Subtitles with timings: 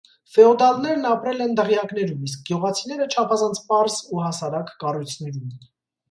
[0.35, 5.53] Ֆեոդալներն ապրել են դղյակներում, իսկ գյուղացիները՝ չափազանց պարզ ու հասարակ կառույցներում։